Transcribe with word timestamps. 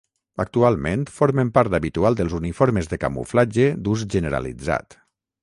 Actualment 0.43 1.03
formen 1.17 1.51
part 1.57 1.75
habitual 1.79 2.17
dels 2.21 2.33
uniformes 2.39 2.91
de 2.95 3.01
camuflatge 3.05 3.69
d'ús 3.85 4.09
generalitzat. 4.17 4.99